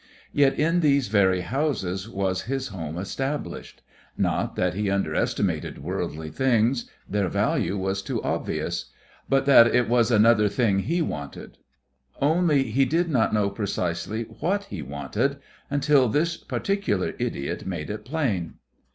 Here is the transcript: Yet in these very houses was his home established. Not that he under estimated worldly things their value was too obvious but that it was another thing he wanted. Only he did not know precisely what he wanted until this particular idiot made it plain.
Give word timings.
Yet 0.33 0.57
in 0.57 0.79
these 0.79 1.09
very 1.09 1.41
houses 1.41 2.09
was 2.09 2.41
his 2.49 2.69
home 2.69 2.97
established. 2.97 3.83
Not 4.17 4.55
that 4.55 4.73
he 4.73 4.89
under 4.89 5.13
estimated 5.13 5.77
worldly 5.83 6.31
things 6.31 6.89
their 7.07 7.27
value 7.29 7.77
was 7.77 8.01
too 8.01 8.19
obvious 8.23 8.85
but 9.29 9.45
that 9.45 9.67
it 9.67 9.87
was 9.87 10.09
another 10.09 10.49
thing 10.49 10.79
he 10.79 11.03
wanted. 11.03 11.59
Only 12.19 12.63
he 12.71 12.83
did 12.83 13.09
not 13.11 13.31
know 13.31 13.51
precisely 13.51 14.23
what 14.23 14.63
he 14.63 14.81
wanted 14.81 15.37
until 15.69 16.09
this 16.09 16.35
particular 16.35 17.13
idiot 17.19 17.67
made 17.67 17.91
it 17.91 18.03
plain. 18.03 18.55